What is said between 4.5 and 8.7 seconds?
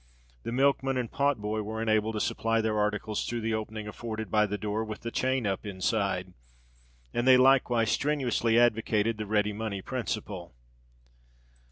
door with the chain up inside; and they likewise strenuously